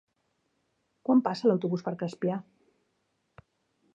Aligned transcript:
Quan 1.09 1.21
passa 1.27 1.51
l'autobús 1.51 1.85
per 1.89 1.95
Crespià? 2.01 2.39